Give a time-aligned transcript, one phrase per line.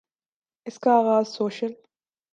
[0.65, 1.73] اس کا آغاز سوشل